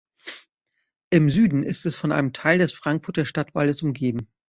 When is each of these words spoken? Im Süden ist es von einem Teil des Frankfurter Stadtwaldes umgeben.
Im 1.11 1.29
Süden 1.29 1.61
ist 1.61 1.85
es 1.85 1.95
von 1.95 2.11
einem 2.11 2.33
Teil 2.33 2.57
des 2.57 2.73
Frankfurter 2.73 3.23
Stadtwaldes 3.27 3.83
umgeben. 3.83 4.31